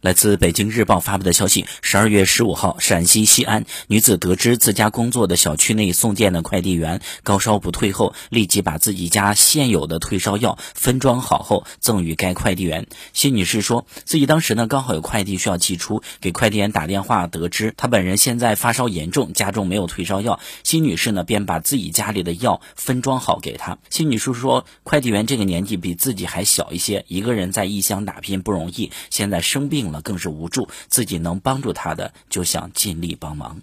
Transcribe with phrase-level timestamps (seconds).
[0.00, 12.86] 来自北京日报发布的消息，十二月十五号，陕西西安女子得知自家工作的小区内送件的快递员高烧不退后，立即把自己家现有的退烧药分装好后赠予该快递员。
[13.12, 23.78] 辛女士说自己当时呢刚好有快递需要寄出，给快递员打电话得知她本人现在发烧严重，家中没有退烧药，辛女士呢便把自己家里的药分装好给她。
[23.90, 29.98] 辛女士说，快递员这个年纪比自己还小一些，一个人在异乡打拼不容易，现在生病病。
[29.98, 33.62] 了更是无助，自己能帮助他的就想尽力帮忙。